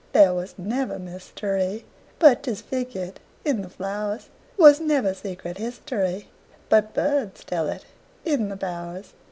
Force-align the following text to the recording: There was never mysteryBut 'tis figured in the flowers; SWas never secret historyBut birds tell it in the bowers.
There 0.13 0.33
was 0.33 0.55
never 0.57 0.97
mysteryBut 0.97 1.83
'tis 2.41 2.61
figured 2.61 3.19
in 3.45 3.61
the 3.61 3.69
flowers; 3.69 4.29
SWas 4.57 4.79
never 4.79 5.13
secret 5.13 5.57
historyBut 5.57 6.95
birds 6.95 7.43
tell 7.43 7.69
it 7.69 7.85
in 8.25 8.49
the 8.49 8.55
bowers. 8.55 9.13